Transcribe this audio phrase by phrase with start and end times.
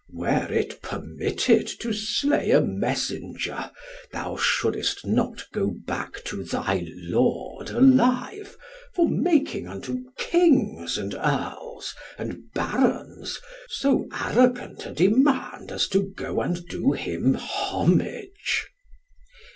[0.11, 3.69] "Were it permitted to slay a messenger,
[4.11, 8.57] thou shouldest not go back to thy lord alive,
[8.95, 16.41] for making unto Kings, and Earls, and Barons, so arrogant a demand as to go
[16.41, 18.65] and do him homage."